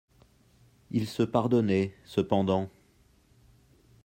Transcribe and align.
Il 0.89 1.05
se 1.07 1.21
pardonnait, 1.21 1.93
cependant. 2.05 2.71